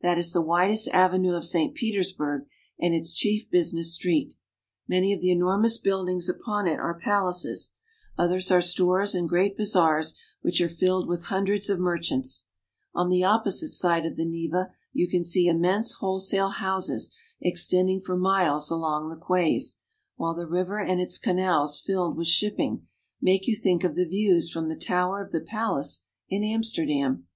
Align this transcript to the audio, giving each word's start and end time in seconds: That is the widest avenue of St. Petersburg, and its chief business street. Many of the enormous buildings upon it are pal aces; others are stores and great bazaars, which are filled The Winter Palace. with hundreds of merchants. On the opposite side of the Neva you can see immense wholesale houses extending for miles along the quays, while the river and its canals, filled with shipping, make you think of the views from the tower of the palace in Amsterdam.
That 0.00 0.18
is 0.18 0.32
the 0.32 0.42
widest 0.42 0.88
avenue 0.88 1.34
of 1.34 1.44
St. 1.44 1.72
Petersburg, 1.72 2.48
and 2.80 2.92
its 2.94 3.12
chief 3.12 3.48
business 3.48 3.94
street. 3.94 4.34
Many 4.88 5.12
of 5.12 5.20
the 5.20 5.30
enormous 5.30 5.78
buildings 5.78 6.28
upon 6.28 6.66
it 6.66 6.80
are 6.80 6.98
pal 6.98 7.28
aces; 7.30 7.70
others 8.18 8.50
are 8.50 8.60
stores 8.60 9.14
and 9.14 9.28
great 9.28 9.56
bazaars, 9.56 10.16
which 10.42 10.60
are 10.60 10.68
filled 10.68 11.04
The 11.06 11.10
Winter 11.10 11.20
Palace. 11.20 11.22
with 11.22 11.28
hundreds 11.28 11.70
of 11.70 11.78
merchants. 11.78 12.48
On 12.92 13.08
the 13.08 13.22
opposite 13.22 13.68
side 13.68 14.04
of 14.04 14.16
the 14.16 14.24
Neva 14.24 14.72
you 14.92 15.06
can 15.08 15.22
see 15.22 15.46
immense 15.46 15.94
wholesale 15.94 16.50
houses 16.50 17.14
extending 17.40 18.00
for 18.00 18.16
miles 18.16 18.72
along 18.72 19.08
the 19.10 19.16
quays, 19.16 19.78
while 20.16 20.34
the 20.34 20.48
river 20.48 20.80
and 20.80 21.00
its 21.00 21.18
canals, 21.18 21.78
filled 21.80 22.16
with 22.16 22.26
shipping, 22.26 22.88
make 23.20 23.46
you 23.46 23.54
think 23.54 23.84
of 23.84 23.94
the 23.94 24.08
views 24.08 24.50
from 24.50 24.68
the 24.68 24.76
tower 24.76 25.22
of 25.22 25.30
the 25.30 25.40
palace 25.40 26.00
in 26.28 26.42
Amsterdam. 26.42 27.28